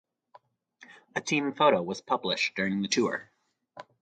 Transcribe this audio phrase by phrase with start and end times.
[1.15, 3.29] A team photo was published during the tour.